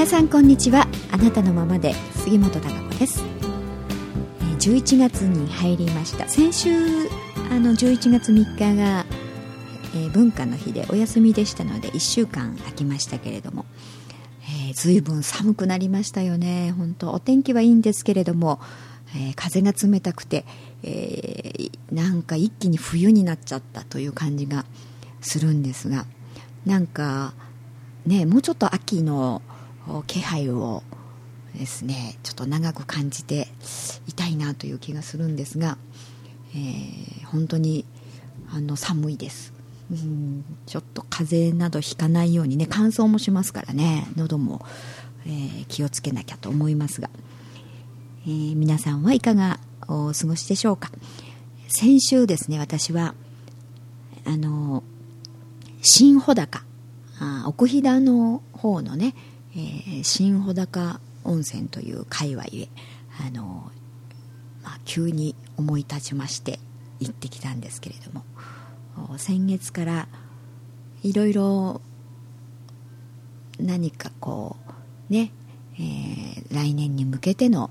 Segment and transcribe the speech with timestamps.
[0.00, 0.88] 皆さんこんにちは。
[1.12, 3.22] あなたのままで杉本孝子です。
[4.58, 6.26] 11月に入りました。
[6.26, 6.70] 先週
[7.50, 9.04] あの11月3日が、
[9.94, 13.66] えー、文化の日でお休みでしたので1週間空きましたけれども、
[14.68, 16.72] えー、随分寒くなりましたよね。
[16.78, 18.58] 本当お天気はいいんですけれども、
[19.14, 20.46] えー、風が冷たくて、
[20.82, 24.64] え、なんか一気に冬になっちゃったという感じが
[25.20, 26.06] するんですが
[26.64, 27.34] なんか
[28.06, 29.42] ねもうちょっと秋の
[30.06, 30.82] 気配を
[31.54, 33.48] ですねちょっと長く感じて
[34.06, 35.78] いたいなという気がするんですが、
[36.54, 37.84] えー、本当に
[38.52, 39.52] あの寒いです。
[39.90, 44.64] うんちょっと風邪などひかないようにね乾燥もしますからね喉も、
[45.26, 47.10] えー、気をつけなきゃと思いますが、
[48.24, 50.92] えー、皆さんはいかがお過ごしでしょうか？
[51.66, 53.14] 先週ですね私は
[54.24, 54.84] あの
[55.82, 56.62] 新穂高
[57.18, 59.14] あ奥飛騨の方のね、
[59.52, 62.68] えー、新穂高温泉という界隈へ
[63.26, 63.70] あの、
[64.62, 66.58] まあ、急に思い立ちまして
[67.00, 68.24] 行ってきたんですけれども
[69.18, 70.08] 先月から
[71.02, 71.80] いろいろ
[73.58, 74.56] 何かこ
[75.08, 75.32] うね、
[75.74, 77.70] えー、来年に向けての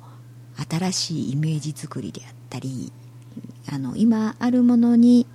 [0.70, 2.92] 新しいイメージ作りであったり
[3.72, 5.28] あの今あるものに、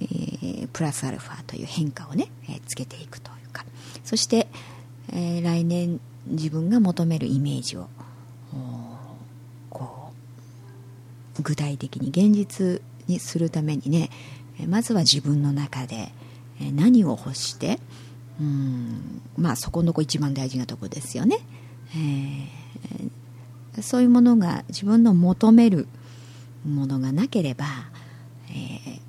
[0.00, 3.64] えー、プラスアルファという変化をね、えー、つけていくというか
[4.04, 4.48] そして、
[5.12, 7.88] えー、来年自分が求めるイメージを
[9.70, 10.12] こ
[11.38, 14.10] う具体的に現実にするためにね
[14.66, 16.10] まずは自分の中で
[16.74, 17.78] 何を欲して
[18.40, 21.38] うんまあそこのこ一番大事なとこですよね、
[21.96, 25.88] えー、そういうものが自分の求める
[26.66, 27.66] ものがなければ、
[28.50, 29.00] えー、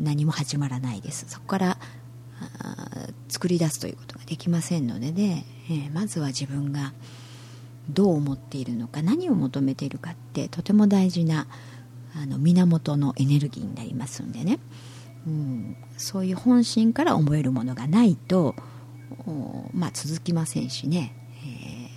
[0.00, 1.26] 何も始まらないです。
[1.28, 1.78] そこから
[3.38, 6.92] 作り出すということができませんのでね、えー、まずは自分が
[7.88, 11.46] どう思っているのか何を求めているかってとても大事な
[12.20, 14.58] あの源のエネルギーになりますんでね、
[15.24, 18.56] うん、そういう本心から思えるものがないと、
[19.72, 21.14] まあ、続きませんしね、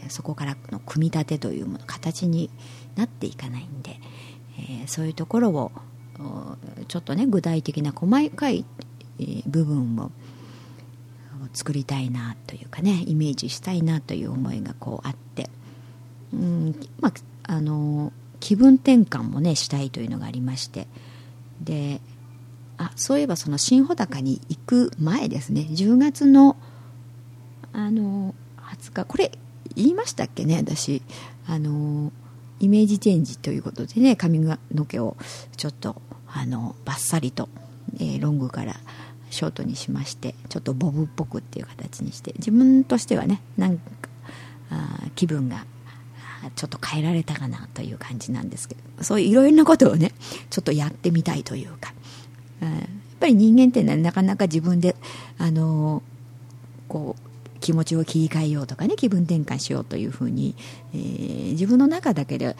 [0.03, 2.51] えー、そこからの組み立てというもの形に
[2.95, 3.99] なっていかないんで、
[4.59, 5.71] えー、そういうところを
[6.87, 8.63] ちょっとね具体的な細かい
[9.47, 10.11] 部分を
[11.53, 15.49] 作りたいなというかねイメージしたいなという思いがこうあって。
[16.33, 17.13] うんまあ
[17.43, 20.87] あの気分転換もねしたいというのがありまして。
[21.61, 22.01] で
[22.77, 25.67] あそういえばその新穂高に行く前ですね。
[25.69, 26.57] 10月の
[27.73, 29.05] あの20日。
[29.05, 29.31] これ
[29.75, 31.01] 言いましたっけね私。
[31.47, 32.11] あの
[32.59, 34.57] イメージチェンジということでね髪の
[34.87, 35.17] 毛を
[35.57, 37.49] ちょっとあのバッサリと、
[37.95, 38.75] えー、ロングから
[39.31, 43.83] ショートにしましてちょっとボブっぽくっていう形にして自分としてはねなんか
[44.69, 45.65] あ気分が
[46.55, 50.11] ちょっと変えられたかなという感じなんですけどそういういろいろなことをね
[50.49, 51.93] ちょっとやってみたいというか、
[52.61, 52.79] うん、やっ
[53.19, 54.95] ぱり人間ってねなかなか自分で
[55.37, 56.01] あの
[56.87, 60.55] こう気持ちを切り替えようとかね気分転換しようというふうに、
[60.93, 62.55] えー、自分の中だけで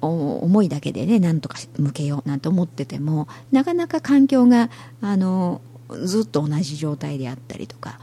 [0.00, 4.70] 思いだけでねなんとか向けようなんて思っててもなかなか環境が
[5.02, 5.60] あの
[6.04, 7.98] ずっと同じ状態であったりとか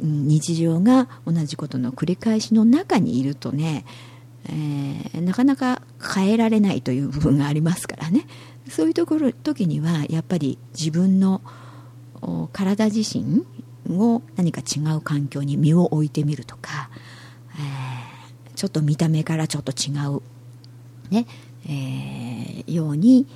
[0.00, 3.84] 日常が同じことの繰り返しの中にいるとね、
[4.48, 5.82] えー、なかなか
[6.14, 8.26] 変えられないという部分がありますからね。
[8.68, 11.40] そういうところ時にはやっぱり自分の
[12.52, 13.44] 体自身
[13.90, 16.90] を何か違う環境に身を置いてみるとか、
[17.56, 20.22] えー、ちょっと見た目からちょっと違う、
[21.10, 21.26] ね
[21.66, 23.26] えー、ように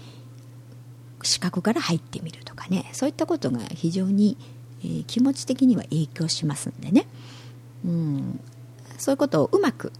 [1.26, 2.88] 視覚から入ってみるとかね。
[2.92, 4.36] そういったことが非常に、
[4.80, 7.06] えー、気持ち的には影響しますんでね、
[7.84, 8.40] うん、
[8.98, 9.92] そういうことをうまく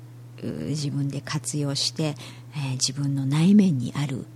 [0.43, 2.15] 自分で活用して、
[2.55, 4.27] えー、自分の内面にある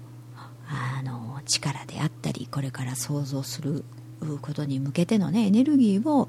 [0.68, 3.84] あの力であったりこれから想像する
[4.40, 6.28] ことに向けてのねエネルギーを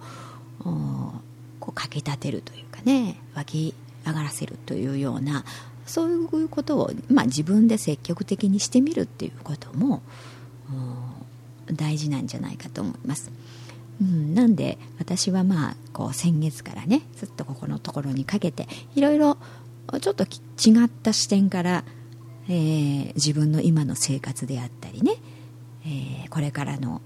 [1.59, 3.75] こうかきたてるというかね湧き
[4.05, 5.45] 上がらせるというような
[5.85, 10.01] そういうことを、まあ、自分で積極的にしてみるっていうことも
[11.73, 13.31] 大事なんじゃないかと思います。
[14.01, 19.37] うん、なんで私はまあこう先月からねずっとここのところにかけていろいろ
[20.01, 21.83] ちょっと違った視点から、
[22.47, 25.15] えー、自分の今の生活であったりね、
[25.85, 27.01] えー、これからの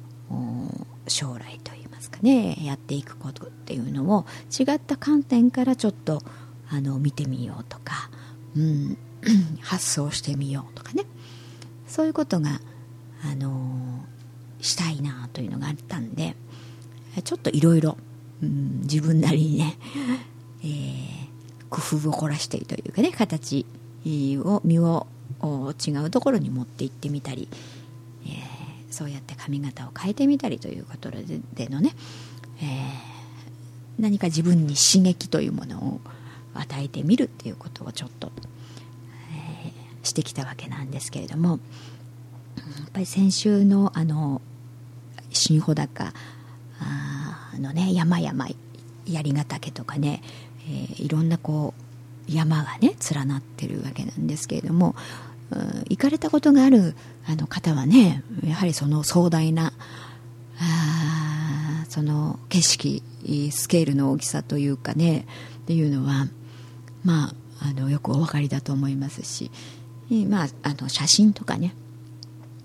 [1.08, 4.26] 将来といいますかねやっていくことっていうのを
[4.58, 6.22] 違った観点からちょっと
[6.70, 8.10] あの見てみようとか、
[8.56, 8.98] うん、
[9.62, 11.04] 発想してみようとかね
[11.88, 12.60] そういうことが、
[13.24, 14.04] あの
[14.62, 16.36] したいなというのがあったんで
[17.24, 17.98] ちょっといろいろ
[18.42, 19.78] 自分なりにね、
[20.64, 21.26] えー、
[21.70, 23.66] 工夫を凝らしてというかね形
[24.06, 25.08] を身を
[25.88, 27.48] 違うところに持って行ってみたり、
[28.26, 28.34] えー、
[28.92, 31.96] そうやって髪型を変えてみたりということでのね、
[32.62, 36.02] えー、何か自分に刺激というものを
[36.54, 38.32] 与えてみるっていうことをちょっと、
[39.34, 39.72] え、
[40.04, 41.60] してきたわけなんですけれども
[42.88, 44.42] っぱり先週のあの
[45.32, 46.14] 新穂高
[47.60, 48.48] のね山々
[49.06, 50.22] 槍ヶ岳とかね、
[50.70, 54.96] えー、いろんなこう山がね連なってるわけなんですけれども
[55.90, 56.96] 行かれたことがある
[57.28, 59.74] あの方はねやはりその壮大な
[60.60, 63.04] あその景色
[63.52, 65.26] スケールの大きさというかね
[65.60, 66.28] っていうのは
[67.04, 67.34] まあ
[67.70, 69.52] あのよくお分かりだと思いますし、
[70.28, 71.74] まあ、あの写真とかね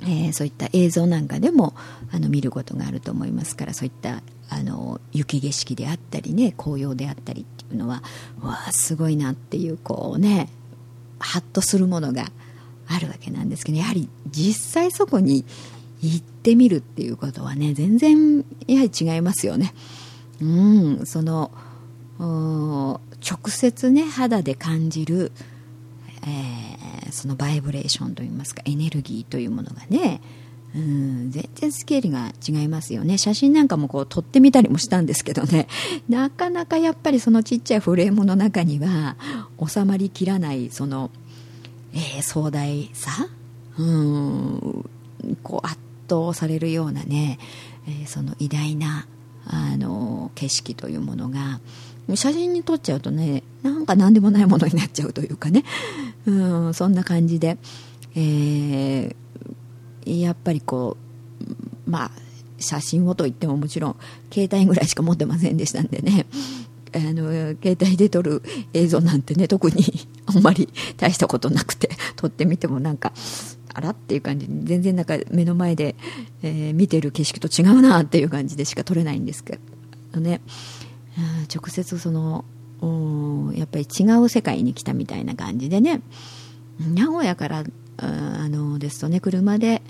[0.02, 1.74] えー、そういった映像なんかでも
[2.10, 8.02] あの見ることがあると思いますからそういったあの雪景色であったりね紅葉であったりっていうのは
[8.40, 10.48] わあすごいなっていうこうね
[11.18, 12.32] ハッとするものが
[12.88, 15.44] あるわけなんですけどやはり実際そこに
[16.02, 19.74] 行ってみるっていうことはね全然やはり違いますよね。
[20.40, 21.50] うんその
[22.18, 23.00] 直
[23.48, 25.32] 接ね肌で感じる、
[26.22, 30.20] えー、そのバイブレーションといいますかエネルギーというものがね
[30.74, 33.18] うん全然スケールが違いますよね。
[33.18, 35.66] 写真なんかもこう撮ってみたりもしたんですけどね。
[36.08, 39.16] なかなかやっぱりそのちっちゃいフレームの中には
[39.66, 41.10] 収まりきらないその、
[41.92, 43.28] えー、壮大さ
[43.78, 44.84] うん
[45.42, 45.76] こう圧
[46.08, 47.38] 倒されるようなね、
[47.88, 49.06] えー、その偉大な
[49.46, 51.60] あの景色というものが
[52.14, 55.64] 写真に撮っちゃうとねなんか何でもないものになっちゃうというかね。
[56.26, 56.30] う
[56.68, 57.58] んそんな感じで、
[58.14, 60.96] えー、やっぱりこ
[61.86, 62.10] うまあ
[62.58, 63.96] 写真をといってももちろん
[64.32, 66.26] 携帯ぐらいしか持ってませんでしたんでね。
[66.92, 67.30] あの
[67.62, 69.84] 携帯で撮る映像なんてね特に
[70.26, 73.12] あんまり大したことなくて撮ってみてもなんか
[73.72, 75.94] あらっていう感じ全然なんか目の前で、
[76.42, 79.60] えー、見てる景色と違うなっていう感じでしか撮れないんですけ
[80.10, 80.40] どね。
[81.54, 82.44] 直接その
[83.54, 86.02] やっぱり違う世界に来たみたいな感じでね。
[86.78, 87.64] 名古屋から
[87.98, 89.82] あのですとね車で、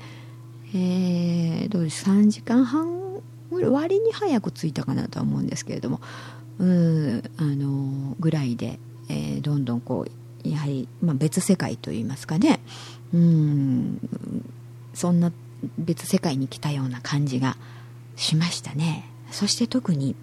[0.74, 3.20] えー、どうです3時間半
[3.50, 6.00] ぐらい割に早く着いたかなとは思うんですけれども
[6.58, 10.04] うんあのぐらいで、えー、どんどんこ
[10.44, 12.60] うやはり、まあ、別世界といいますかね。
[13.12, 14.00] うん
[14.94, 15.32] そんな
[15.78, 17.56] 別世界に来たような感じが
[18.16, 19.04] しましたね。
[19.30, 20.16] そして特に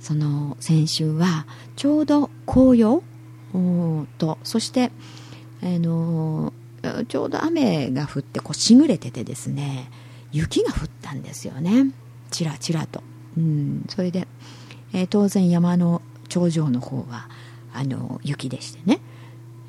[0.00, 3.02] その先週はちょうど紅葉
[4.18, 4.90] とそして
[5.62, 6.52] あの
[7.08, 9.90] ちょうど雨が降ってこうしぐれててですね
[10.32, 11.92] 雪が降ったんですよね。
[12.30, 13.02] ちらちらと、
[13.36, 14.28] うん、それで、
[14.92, 17.28] えー、当然山の頂上の方は
[17.74, 19.00] あの雪でしてね、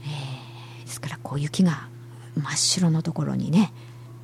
[0.04, 1.88] えー、ですからこう雪が
[2.36, 3.74] 真っ白のところにね、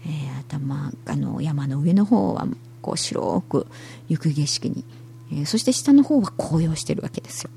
[0.06, 2.48] えー、頭あの山の上の方は
[2.82, 3.68] こう白く
[4.08, 4.86] 雪景色に
[5.32, 7.50] えー、そして下の方は紅葉してるわけですよ、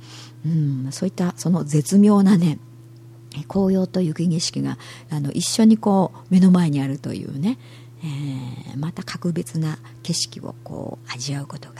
[0.46, 2.58] うん、そういったその絶妙なね
[3.48, 4.77] 紅葉と雪景色が
[5.10, 7.58] あの一緒にこう目の前にあるというね、
[8.03, 11.77] えー、また格別な景色をこう味わうことが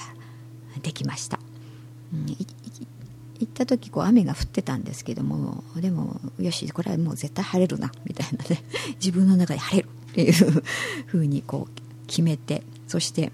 [0.83, 1.41] できました、
[2.15, 8.63] うん、行った時こう雨が降ってたんですけどもでもよしこれはもう絶対晴れるなみたいなね
[9.03, 10.63] 自分の中で晴れるっていう
[11.07, 13.33] ふうにこう決めてそして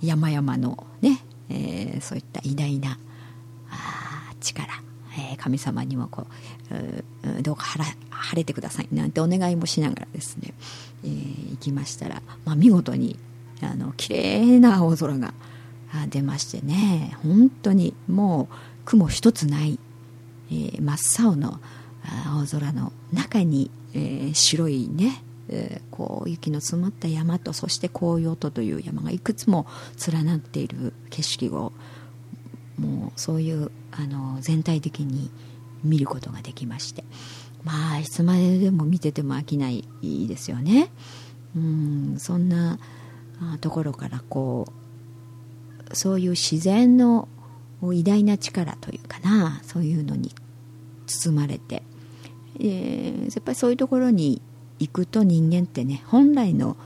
[0.00, 2.98] 山々のねえー、そういった偉大な
[3.70, 4.66] あ力、
[5.18, 6.26] えー、神様にもこ
[6.70, 10.54] うどうか晴れてくださいなんてお願いもしながらですね、
[11.04, 13.18] えー、行きましたら、まあ、見事に
[13.62, 15.32] あの綺麗な青空が
[16.08, 19.78] 出ましてね本当にもう雲一つない、
[20.50, 21.60] えー、真っ青の
[22.26, 29.66] 青空の中に、えー、白いねえー、こう雪の積もった山とそして紅葉とという山がいくつも
[30.10, 31.72] 連なっている景色を
[32.78, 35.30] もうそういうあの全体的に
[35.82, 37.04] 見ることができまして。
[37.64, 40.90] まあいつまででも見てても飽きないですよね。
[41.56, 42.78] うんそんな
[43.60, 44.66] ところからこ
[45.90, 47.28] うそういう自然の
[47.82, 50.34] 偉大な力というかなそういうのに
[51.06, 51.82] 包まれて、
[52.58, 54.42] えー、やっぱりそういうところに
[54.78, 56.76] 行くと人間ってね本来の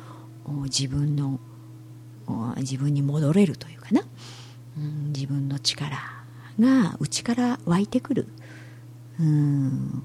[0.64, 1.40] 自分の
[2.58, 4.02] 自分に戻れるというかな、
[4.78, 5.98] うん、自分の力
[6.58, 8.28] が内から湧いてくる。
[9.20, 10.02] うん。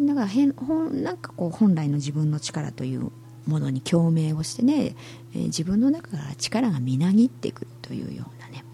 [0.00, 0.54] だから変
[1.02, 3.12] なんかこう本来の自分の力という
[3.46, 4.96] ものに共鳴をしてね、
[5.34, 8.64] えー、自分の中から力がみなぎってくるというようなね。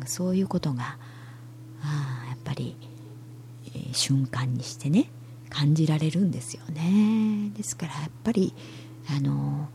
[0.00, 0.98] うんそういうことが
[1.82, 2.76] あやっぱりり、
[3.74, 5.08] えー、瞬間にしてね
[5.50, 7.50] 感じられるんですよね。
[7.56, 8.54] ですからやっぱり
[9.16, 9.68] あの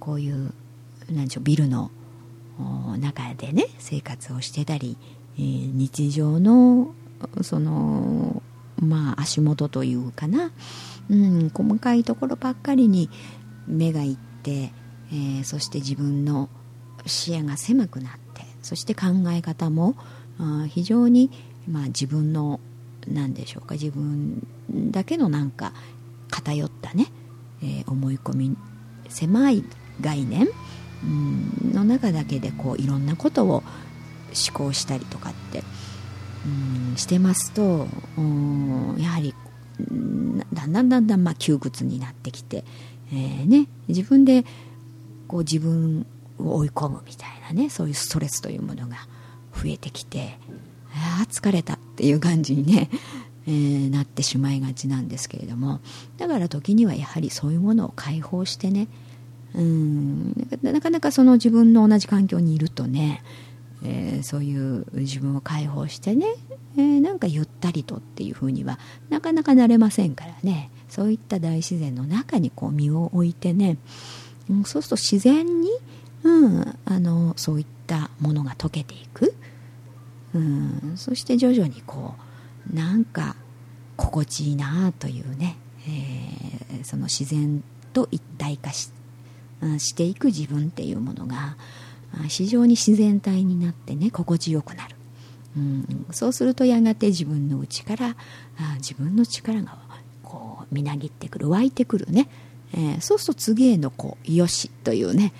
[0.00, 0.52] こういう
[1.10, 1.90] なんでしょうビルの
[2.98, 4.96] 中でね生活をしてたり、
[5.36, 6.94] えー、日常の
[7.42, 8.42] その
[8.76, 10.50] まあ足元というかな、
[11.10, 13.10] うん、細かいところばっかりに
[13.66, 14.72] 目がいって、
[15.10, 16.48] えー、そして自分の
[17.06, 19.94] 視野が狭くなってそして考え方も
[20.68, 21.30] 非常に、
[21.68, 22.60] まあ、自分の
[23.08, 23.74] 何でしょうか。
[23.74, 24.46] 自分
[24.90, 25.72] だけのなんか
[26.30, 27.06] 偏ったね、
[27.62, 28.56] えー、思い込み
[29.08, 29.64] 狭い
[30.00, 30.48] 概念、
[31.72, 33.64] の中だけでこういろんなことを思
[34.52, 35.62] 考したりとかって、
[36.46, 37.86] うん、してますと、
[38.98, 39.34] やはり
[40.52, 42.64] だんだんだんだんまあ窮屈になってきて、
[43.12, 44.44] えーね、自分で
[45.28, 46.06] こう自分
[46.38, 48.96] を追い込むみたいなねそういうストレスというものが
[49.54, 50.38] 増えてきて
[51.20, 52.90] あ疲れたっていう感じにね、
[53.46, 55.80] えー、なってしまいがちなんですけれども。
[56.18, 58.88] だから時にはやはりそういうものを解放してね
[59.54, 63.22] うんなかなかその自分の同じ環境にいるとね、
[63.84, 66.26] えー、そういう自分を解放してね、
[66.76, 68.78] えー、なんかゆったりとっていうふうには
[69.10, 70.70] なかなかなれませんからね。
[70.88, 73.78] そういった大自然の中にこう身を置いてね、
[74.48, 75.70] うん、そうすると自然に、
[76.22, 79.34] うん、あのそういったものが溶けていく、
[80.34, 82.14] うん、そして徐々にこ
[82.72, 83.36] うなんか
[83.96, 85.56] 心地いいなというね、
[85.88, 87.62] えー、その自然
[87.92, 88.90] と一体化し
[89.78, 91.56] していく自分っていうものが
[92.28, 94.96] 非常に自然体になってね心地よくなる、
[95.56, 98.16] うん、そうするとやがて自分の内から
[98.76, 99.78] 自分の力が
[100.22, 102.28] こうみなぎってくる湧いてくるね、
[102.74, 105.32] えー、そうすると次へのこうよしというね、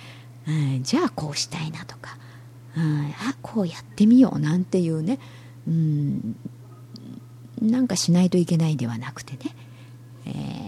[0.47, 2.17] えー、じゃあこうしたいなとか、
[2.77, 5.19] あこうやってみようなんていうね、
[5.67, 6.35] うん、
[7.61, 9.55] なんかしないといけないではなくてね、
[10.25, 10.65] えー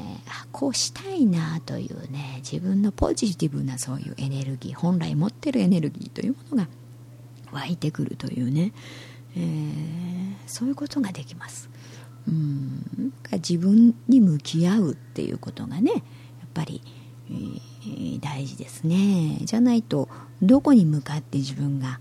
[0.57, 6.67] こうしたいなというね自分のポジティブなそういうエネルギー本来持ってるエネルギーというものが
[7.51, 8.73] 湧いてくるというね、
[9.35, 11.69] えー、そういうことができます。
[12.27, 13.13] うん。
[13.33, 16.01] 自分に向き合うっていうことがねやっ
[16.55, 16.81] ぱり、
[17.29, 19.39] えー、大事ですね。
[19.41, 20.09] じゃないと
[20.41, 21.99] どこに向かって自分が、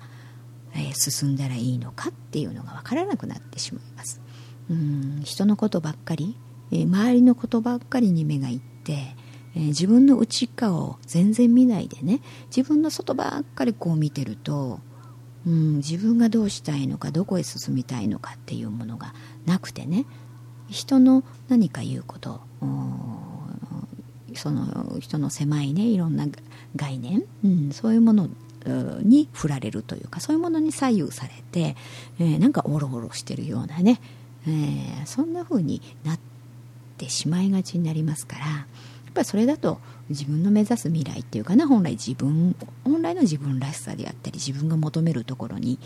[0.74, 4.20] えー、進んだらいいのかっていうのが分からなくなってしまいます。
[4.70, 6.36] うん人のことばっかり
[6.72, 9.14] え周りのことばっかりに目がいって、
[9.54, 12.20] え自分の内側を全然見ないでね
[12.54, 14.80] 自分の外ばっかりこう見てると、
[15.46, 19.14] うん、自分がどうしたいのかどこへ進みたいのかっていうものが
[19.46, 20.04] なくてね
[20.68, 22.40] 人の何か言うこと
[24.38, 26.26] その人の狭いねいろんな
[26.74, 28.28] 概念、うん、そういうもの
[29.02, 31.76] に振られるというかそういうものに左右されて、
[32.18, 34.00] えー、なんかオロオロしてるようなね、
[34.48, 36.36] えー、そんな風になって
[36.96, 38.66] ってしまいがちになりますからや
[39.10, 39.78] っぱりそれだと
[40.08, 45.78] 自分の目指す未来っていうかな本来自分本来の自分らしさであったり自分が求めるところに、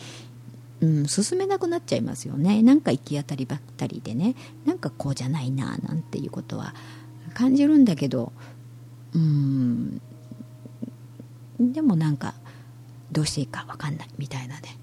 [0.81, 2.63] うん、進めなくなっちゃいますよね。
[2.63, 6.75] なんか行き当たりばったりでねなんかこうじゃないななんていうことは
[7.31, 8.33] 感じるんだけど
[9.15, 10.01] うん
[11.59, 12.35] でもなんか
[13.13, 14.79] どうしていいか分かんないみたいなね、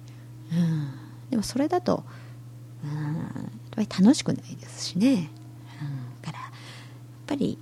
[0.51, 0.92] うん、
[1.32, 2.04] でもそれだと
[2.84, 3.25] うんやっ
[3.72, 5.30] ぱり楽しくないですしね。
[5.82, 6.50] うん、からやっ
[7.25, 7.58] ぱり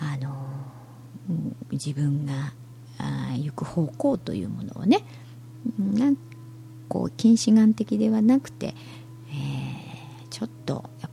[0.00, 0.34] あの
[1.70, 2.52] 自分が
[2.98, 5.04] あ行く方向というものをね
[5.78, 6.16] なん
[6.88, 11.11] こう近視眼的ではなくて、えー、ちょっとやっぱり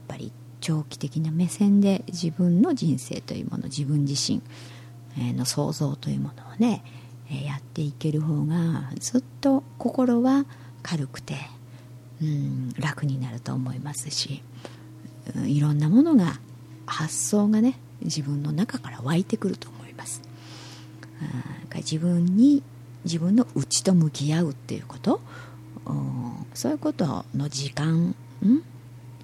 [0.60, 4.42] 長期的な目線で自分の人生というもの自分自身
[5.34, 6.84] の想像というものをね
[7.28, 10.46] やっていける方がずっと心は
[10.82, 11.36] 軽くて、
[12.22, 14.42] うん、楽になると思いますし
[15.36, 16.40] うんいろんなものが
[16.86, 20.22] 発想がね自分の中から湧いてくると思います。
[21.76, 22.62] 自分に
[23.04, 25.20] 自分の内と向き合うっていうこと
[26.54, 28.14] そういうことの時間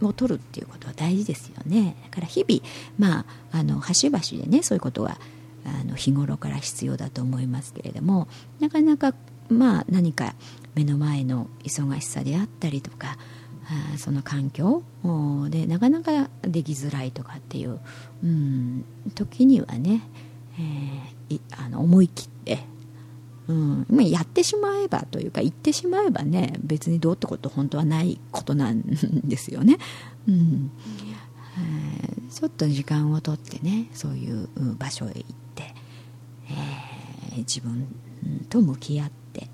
[0.02, 1.96] を取るっていうことは大事ですよね。
[2.04, 2.62] だから日々
[2.98, 5.18] まああの端々でねそういうことは
[5.64, 8.28] あの日頃から必要だと思いますけれども
[8.60, 9.14] なかなか
[9.48, 10.34] まあ何か
[10.74, 13.16] 目の前の忙しさであったりとか
[13.96, 14.82] その環境
[15.50, 17.80] でなかなかできづらいとかっていう、
[18.22, 18.84] うん、
[19.14, 20.02] 時にはね、
[21.30, 22.60] えー、あの思い切って、
[23.48, 28.82] うん、まやってしまえばというか言ってしまえばね別にどうってこと本当はないことなん
[29.24, 29.78] ですよね。
[30.28, 30.70] うん。
[31.58, 35.22] えー、ちょっと時間をとってねそういう場所へ行っ
[35.54, 35.74] て、
[37.30, 37.86] えー、自分
[38.50, 39.48] と向き合って、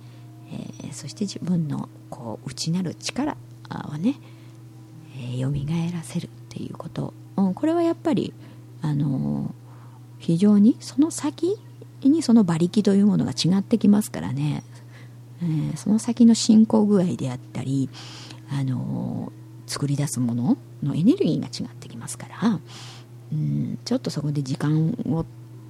[0.50, 3.36] えー、そして自分のこう内なる力
[3.88, 8.34] をね、ー、蘇らせるっていうこと、うん、これはやっぱり、
[8.82, 9.52] あのー、
[10.18, 11.58] 非常にその先
[12.08, 14.62] にその馬力というものが違ってきますからね、
[15.42, 17.88] えー、その先の進行具合であったり、
[18.50, 19.32] あの
[19.66, 22.60] 作り出すもののエネルギーが違ってきますから、
[23.32, 25.24] うん、ちょっとそこで時間を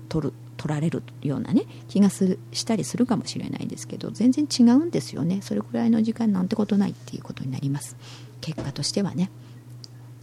[0.09, 5.41] 取る取られるようなね気がするしたりするかもしれないですけど全然違うんですよね。
[5.43, 7.97] それくらいの時間なんてことないっていうことになります。
[8.41, 9.31] 結果としてはね。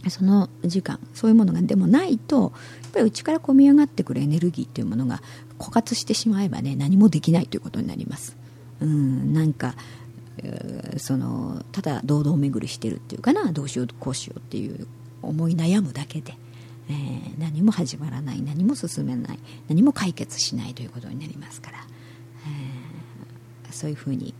[0.08, 2.52] その時間そういうものがでもないと
[2.82, 5.20] やっぱり内から込み上がってくるエネルギーというものが
[5.58, 8.36] 枯渇してしまえばね何もできないということになります。
[8.80, 9.74] うんなんか
[10.96, 14.86] そのただ堂々巡りしてるっていうかなどうしようこうしようっていう
[15.20, 16.34] 思い悩むだけで
[16.90, 19.38] えー、何も始まらない何も進めない
[19.68, 21.78] 何も解決しないということになりますから、
[23.66, 24.34] えー、そういうふうに、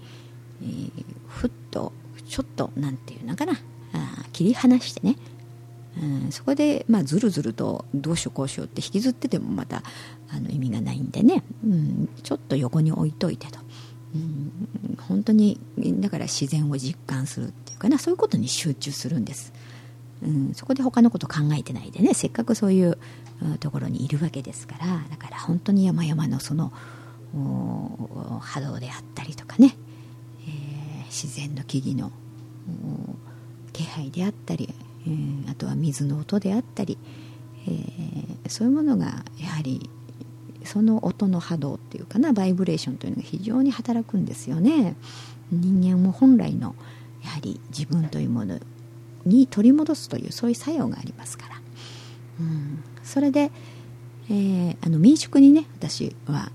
[0.60, 0.90] えー、
[1.28, 1.92] ふっと
[2.28, 3.52] ちょっとなんていうのかな
[3.92, 5.16] あ切り離してね、
[5.99, 9.82] うん、そこで、まあ、ずるずるとどうしようこうしようって引きずっててもまた
[10.30, 13.59] あの意味がないんでね、うん、ちょっと横に置いといてと。
[14.14, 15.61] うん、本当に
[16.00, 17.99] だから自然を実感するっていうかな。
[17.99, 19.52] そういうことに集中するんです、
[20.23, 22.14] うん、そこで他のこと考えてないでね。
[22.14, 22.99] せっかくそういう
[23.61, 24.87] ところにいるわけですから。
[25.11, 26.73] だから本当に山々のその
[27.32, 29.76] 波動であったりとかね、
[30.42, 32.11] えー、自然の木々の
[33.73, 34.75] 気配であったり、
[35.07, 36.99] えー、あとは水の音であったり、
[37.66, 39.90] えー、そういうものがやはり
[40.64, 44.95] その音の波動っていうかなバイブレーションというのが非常に働くんですよね。
[45.50, 46.75] 人間も本来の
[47.25, 48.59] やはり自分というもの
[49.26, 51.61] に取り戻すというそういう作用がありますから、
[52.41, 53.50] うん、それで、
[54.30, 56.52] えー、あの民宿にね私は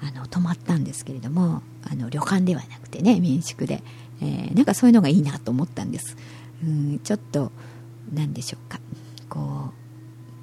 [0.00, 3.82] あの泊まったんですけれどもあの旅館ではなくてね民宿で、
[4.22, 6.16] えー、なんかそういうのがいいなと思ったんです、
[6.64, 7.50] うん、ちょっと
[8.12, 8.80] 何でしょうか。
[9.28, 9.70] こ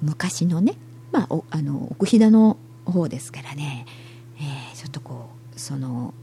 [0.02, 0.74] う昔のね、
[1.12, 3.86] まあ、おあの奥飛騨の方ですからね、
[4.38, 6.14] えー、ちょっとこうその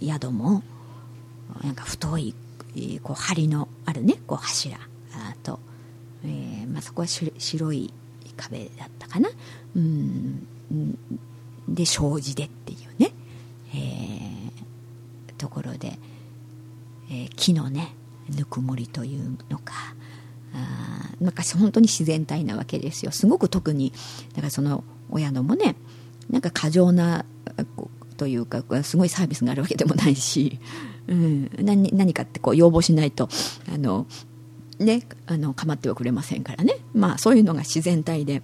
[0.00, 0.62] 宿も
[1.62, 2.34] なんか太い
[3.02, 4.78] こう梁のあるねこう柱
[5.42, 5.58] と、
[6.24, 7.92] えーまあ、そこは白い
[8.36, 9.28] 壁だったかな、
[9.76, 10.46] うん、
[11.68, 13.12] で障子でっていうね、
[13.74, 15.98] えー、ところで、
[17.10, 17.94] えー、木のね
[18.30, 19.74] ぬくもりというのか
[20.54, 23.12] あなんか本当に自然体なわけですよ。
[23.12, 23.92] すごく特に
[24.34, 25.76] だからその親のもね
[26.30, 27.24] なんか過剰な
[28.16, 30.58] というかすごいサービスがあるわけでもないし、
[31.08, 33.28] うん、何何かってこう要望しないと
[33.72, 34.06] あの
[34.78, 36.76] ねあの構ってはくれませんからね。
[36.94, 38.42] まあそういうのが自然体で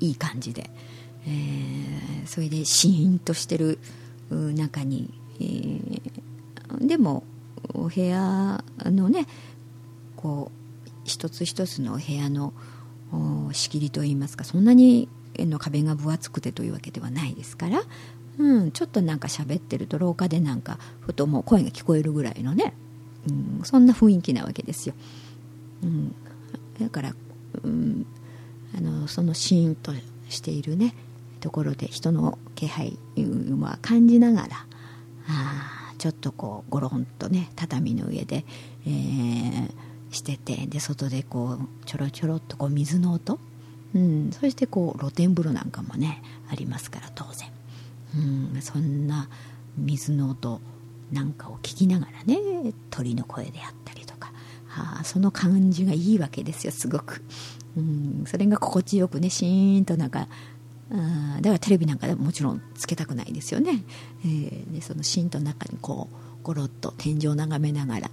[0.00, 0.70] いい感じで、
[1.26, 3.78] えー、それでシーンとしてる
[4.30, 7.24] 中に、えー、でも
[7.74, 9.26] お部屋のね
[10.16, 10.57] こう
[11.08, 12.52] 一つ一つのお部屋の
[13.52, 17.82] 仕切りといいますかそんなにの壁が分厚くてというわけではないですから、
[18.38, 22.74] うん、ちょっとなんか喋ってると廊下でなんかふともう声が聞こえるぐらいのね、
[23.28, 24.94] うん、そんな雰囲気なわけですよ。
[25.82, 26.14] うん、
[26.80, 27.14] だから、
[27.62, 28.06] うん、
[28.76, 29.92] あのそのシーンと
[30.28, 30.94] しているね
[31.40, 32.98] ところで人の気配
[33.60, 34.66] は感じながら
[35.28, 38.44] あちょっとこうゴロンとね畳の上で、
[38.86, 39.70] えー、
[40.10, 43.38] しててで外でこうちょろちょろっとこう水の音、
[43.94, 47.48] うん、そしてこう露天風呂なんかもねありますから当然、
[48.54, 49.28] うん、そんな
[49.76, 50.60] 水の音
[51.12, 54.32] なんかを聞きながらね鳥の声であったりとか。
[54.70, 57.22] あその感じがいいわけですよすごく、
[57.76, 60.28] うん、それが心地よくねシーンとなんか
[60.90, 63.82] あだからテレビなんかでももちろんつけたくないですよね、
[64.24, 68.10] えー、でそのシーンと中にこうゴロッと天井を眺めながら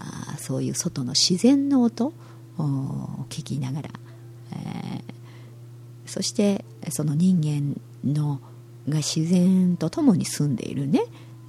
[0.00, 2.12] あそういう外の自然の音を
[3.28, 3.90] 聞きながら、
[4.52, 5.02] えー、
[6.06, 8.40] そしてその人間の
[8.88, 11.02] が自然と共に住んでいるね、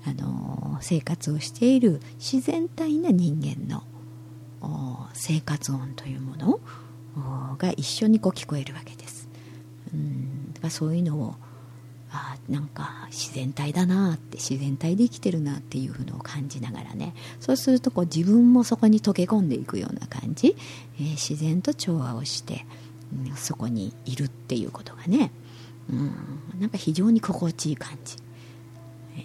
[0.06, 3.84] あの生活をしている自然体な人間の
[5.14, 6.60] 生活音というもの
[7.58, 9.30] が一緒にこう聞こえるわけです。
[9.94, 11.36] うんだからそういうのを
[12.12, 17.14] あなんか自然体だなって自然体で生きてるなっていうのを感じながらね。
[17.40, 20.56] そうするとこう自分もそこに溶け込んでいくような感じ、
[21.00, 22.66] えー、自然と調和をして、
[23.28, 25.32] うん、そこにいるっていうことがね、
[25.92, 28.18] うん、なんか非常に心地いい感じ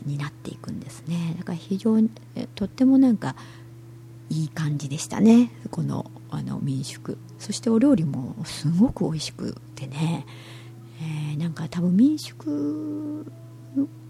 [0.04, 1.36] になっていくんですね。
[1.38, 2.10] だから非常に
[2.54, 3.34] とってもなんか
[4.30, 5.50] いい感じでしたね。
[5.70, 7.18] このあの民宿。
[7.38, 10.26] そしてお料理もすごく美味しくてね、
[11.36, 13.26] なんか多分民宿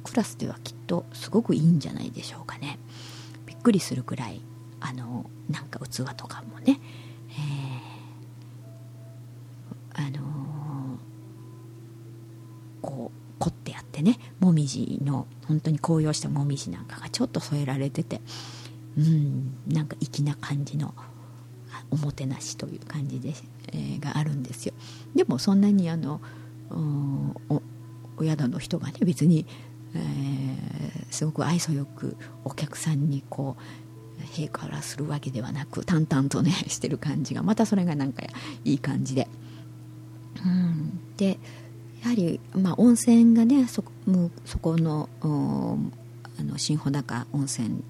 [0.04, 2.78] クラスではきっとすごくいいんじゃないでしょうかね。
[3.46, 4.42] びっくりするくらい
[4.80, 6.78] あのなんか器とかもね、
[9.94, 10.20] えー、あのー、
[12.82, 18.20] こう凝ってやってねもみじの本当に紅葉したもみじなんかがちょっと添えられてて
[18.98, 20.94] うんなんか粋な感じの
[21.90, 23.34] おもてなしという感じで、
[23.72, 24.74] えー、があるんですよ。
[25.14, 26.20] でもそんなにあの
[26.70, 29.46] お宿の人がね別に、
[29.94, 38.22] えー、すごく愛想よくお客さんにこう陛下らするわけではなく淡々とね してる感じがまたそれがなんか
[38.64, 39.28] いい感じで。
[40.44, 41.38] うん、で
[42.02, 43.82] やはり、まあ、温泉がねそ
[44.44, 45.08] そこの
[46.38, 47.82] あの新穂高温泉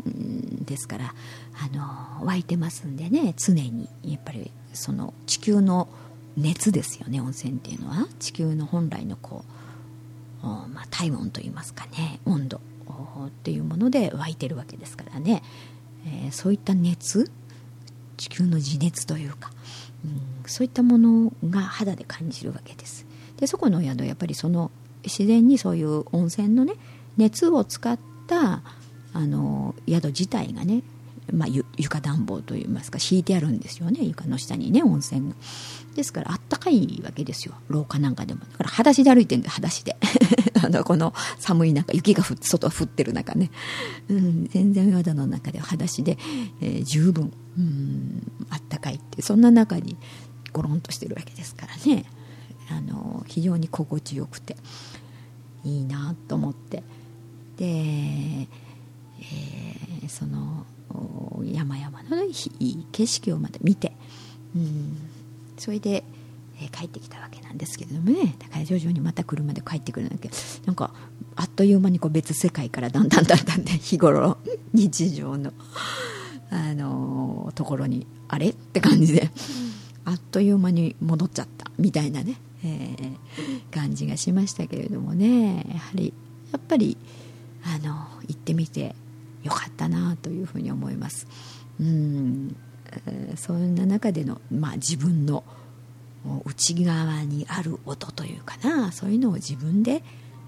[0.65, 1.15] ですから
[1.55, 5.89] あの湧いてますんでね常にやっぱりその地球の
[6.37, 8.07] 熱ですよね温泉っていうのは。
[8.19, 9.45] 地球の本来のこ
[10.43, 12.61] う、まあ、体温といいますかね温度
[13.27, 15.43] っていうもので湧いてるわけですからね、
[16.07, 17.31] えー、そういった熱
[18.17, 19.51] 地球の自熱というか、
[20.05, 23.07] うん、そういったものが肌で感じるわけです。
[23.39, 24.71] でそこの宿やっぱりその
[25.03, 26.75] 自然にそういう温泉のね
[27.17, 28.63] 熱を使った
[29.13, 30.83] あの宿自体がね
[31.33, 35.37] まあ、床暖房といいますか敷いてあるんですよね床の下にね温泉が。
[35.95, 37.55] ですからあったかいわけですよ。
[37.69, 38.41] 廊下なんかでも。
[38.41, 39.97] だから裸足で歩いてるんで裸足で。
[40.63, 43.51] あのこの寒い中雪が降って外降ってる中ね、
[44.09, 46.17] うん、全然宿の中で裸足で、
[46.61, 49.97] えー、十分うんあったかいってそんな中に
[50.53, 52.05] ゴロンとしてるわけですからね。
[52.71, 54.57] あの非常に心地よくて
[55.65, 56.83] いいなと思って。
[57.57, 60.67] で、えー、その
[61.45, 63.93] 山々のいい景色をまた見て、
[64.55, 64.97] うん、
[65.59, 66.05] それで、
[66.61, 68.37] え、帰ってきたわけなんですけれどもね。
[68.39, 70.35] だから徐々にまた車で帰ってくるんだけど
[70.67, 70.93] なんか
[71.37, 74.39] あっという間にこう別世界からだんだんだんだんね日頃
[74.73, 75.53] 日常の、
[76.51, 78.51] あの、ところにあれ？
[78.51, 79.31] って感じで。
[80.07, 83.17] あっという間に戻っちゃったみたいなね、えー、
[83.75, 85.65] 感じがしましたけれどもね。
[85.73, 86.13] やはり
[86.53, 86.97] やっぱり
[87.65, 87.95] あの
[88.29, 88.95] 行ってみて
[89.45, 91.27] よかったなというふうに思います。
[91.81, 92.57] うん。
[93.37, 95.45] そんな中での、まあ、自分の
[96.45, 98.93] 内側にある音というかな。
[98.93, 100.03] そういうのを自分で、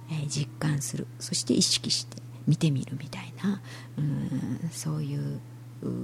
[0.09, 1.07] え実感する。
[1.19, 3.61] そして意識して見てみるみたいな。
[3.99, 4.71] うん。
[4.71, 5.41] そういう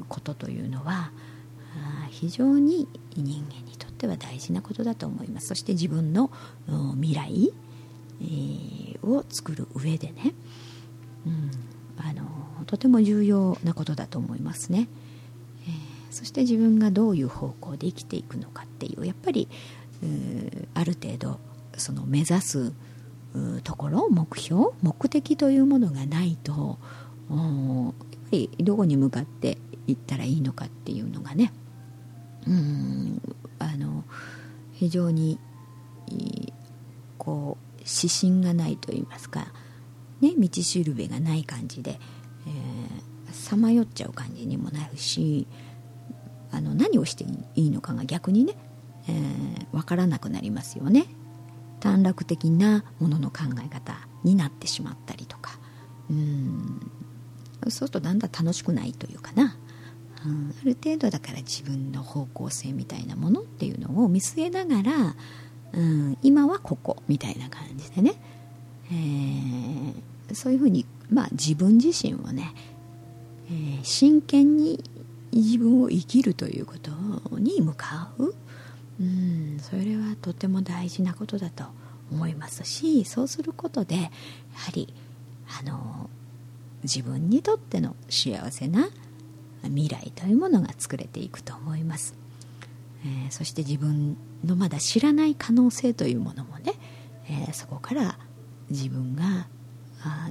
[0.09, 1.11] ことというのは
[2.11, 5.49] 非常に人間にとっては大事なことだと思います。
[5.49, 6.31] そして自分の
[7.01, 7.53] 未来、
[9.03, 10.35] を作る上でね、
[11.27, 11.51] うん、
[11.97, 12.23] あの
[12.67, 14.89] とても重要なことだと思いますね、
[15.67, 15.73] えー、
[16.11, 19.49] そして自分がどういう方向で生きていくのかっていうやっぱり
[20.75, 21.39] ある程度
[21.77, 22.73] その目指す
[23.65, 26.79] ところ目標目的というものがないと
[27.31, 31.53] やっぱりどこに向かっていったらいいのかっていうのがね
[32.47, 33.23] うん
[33.59, 34.05] あの
[34.73, 35.39] 非常に
[37.17, 39.53] こう指針がないと言いますか、
[40.21, 42.01] ね、道しるべがない感じで
[43.33, 45.47] さまよっちゃう感じにもなるし
[46.51, 47.25] あの何をして
[47.55, 48.55] いいのかが逆にね、
[49.09, 51.07] えー、分からなくなりますよね。
[51.81, 55.59] 短絡的なものの考え方になってしまったりとか。
[56.11, 56.93] うん。
[57.65, 59.57] そうするとだんだん楽しくないというかな、
[60.25, 65.17] うん、ある程度だから自分の方向性みたいなものっていうのを見据えながら、
[65.73, 68.15] うん、今はここみたいな感じでね、
[68.91, 72.55] えー、そういうふうに、まあ、自分自身をね
[73.53, 74.83] えー、真剣に
[75.33, 76.91] 自分を生きるということ
[77.39, 78.35] に向かう。
[79.01, 81.65] うんそれはとても大事なことだと
[82.11, 84.11] 思いますしそうすることでやは
[84.73, 84.93] り
[85.59, 86.11] あの
[86.85, 88.91] 自分にとっての幸せな
[89.63, 92.15] 未来というものが作れていくと思います、
[93.05, 96.75] えー、そして自分のまだ知らない可能性というものもね、
[97.29, 98.19] えー、そこから
[98.71, 99.49] 自分が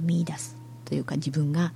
[0.02, 0.61] 見いだす。
[0.92, 1.72] というか自分が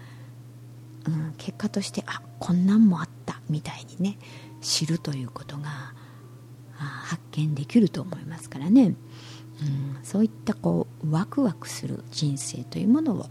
[1.07, 4.18] うん、結果としてあこんなんもあったみたいにね
[4.61, 5.94] 知るということが
[6.74, 8.96] 発見できると思いますからね、うん、
[10.02, 13.26] そういったこうワクワクする人生というものを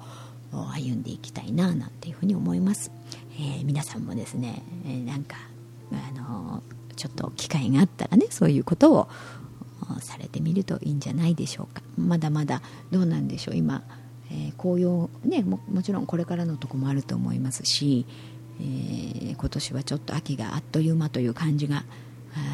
[0.72, 2.92] 歩んでいきたいななんていうふうに思います、
[3.34, 5.36] えー、皆さんもですね、えー、なんか
[5.92, 6.64] あの
[6.96, 9.10] ちょっと機会があったらねそういうことを
[10.00, 11.84] されてみるといいんじゃないでしょうか。
[11.98, 13.84] まだまだどうなんでしょう今。
[14.32, 18.06] えー、紅葉ねもちろんこれからのとこもあると思いますし、
[18.60, 21.84] えー、今年はちょっと秋があっという間という感じが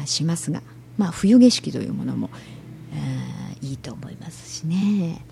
[0.04, 0.62] しますが、
[0.98, 2.30] まあ、冬景色というものも、
[3.62, 5.24] え、いいと思いますしね。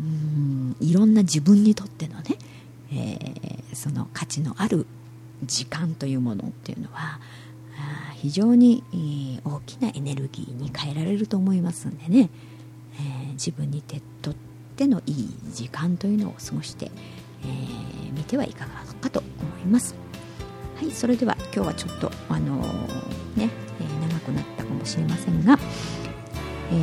[0.00, 2.36] うんいろんな自分にとってのね、
[2.92, 4.86] えー、その価値のある
[5.44, 7.18] 時間というものっていうのは
[8.14, 8.82] 非常に
[9.44, 12.30] 大きなエネルギーに変えられると思いますんでね、
[12.94, 13.82] えー、自分に
[14.22, 14.34] とっ
[14.76, 16.90] ってのいい時間というのを過ごして
[17.42, 17.50] み、
[18.14, 19.28] えー、てはいかがかと思
[19.64, 19.94] います。
[20.76, 23.48] はいそれでは今日はちょっとあのー、ね、
[23.80, 25.58] えー、長くなったかもしれませんが、
[26.70, 26.74] え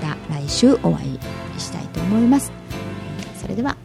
[0.00, 1.18] また来週お会い
[1.58, 2.52] したいと思います、
[3.40, 3.81] それでは。